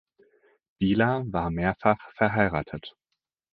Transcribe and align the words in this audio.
Bila 0.79 1.23
war 1.31 1.51
mehrfach 1.51 2.11
verheiratet. 2.15 2.95